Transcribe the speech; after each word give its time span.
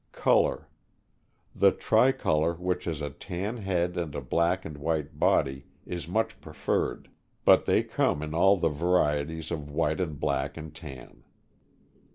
Color.— 0.13 0.67
The 1.61 1.71
tri 1.71 2.11
color, 2.11 2.55
which 2.55 2.85
has 2.85 3.03
a 3.03 3.11
tan 3.11 3.57
head 3.57 3.97
and 3.97 4.15
a 4.15 4.19
black 4.21 4.65
and 4.65 4.79
white 4.79 5.19
body, 5.19 5.67
is 5.85 6.07
much 6.07 6.41
preferred; 6.41 7.07
but 7.45 7.67
they 7.67 7.83
come 7.83 8.23
in 8.23 8.33
all 8.33 8.57
the 8.57 8.67
varieties 8.69 9.51
of 9.51 9.69
white 9.69 10.01
and 10.01 10.19
black 10.19 10.57
and 10.57 10.73
tan. 10.73 11.23